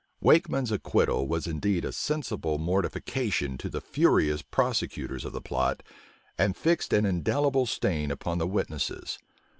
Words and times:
Wakeman's 0.19 0.71
acquittal 0.71 1.27
was 1.27 1.45
indeed 1.45 1.85
a 1.85 1.91
sensible 1.91 2.57
mortification 2.57 3.55
to 3.55 3.69
the 3.69 3.79
furious 3.81 4.41
prosecutors 4.41 5.23
of 5.25 5.31
the 5.31 5.41
plot, 5.43 5.83
and 6.39 6.57
fixed 6.57 6.91
an 6.91 7.05
indelible 7.05 7.67
stain 7.67 8.09
upon 8.09 8.39
the 8.39 8.47
witnesses. 8.47 9.19